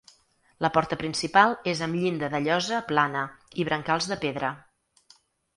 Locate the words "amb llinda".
1.87-2.29